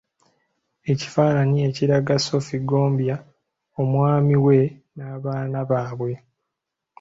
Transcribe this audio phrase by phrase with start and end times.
[0.91, 3.15] Ekifaananyi ekiraga Sophie Ggombya,
[3.81, 4.57] omwami we
[4.95, 6.13] n’abaana baabwe.